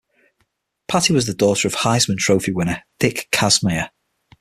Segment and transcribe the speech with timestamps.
[0.87, 3.91] Patty was the daughter of Heisman Trophy winner Dick Kazmaier.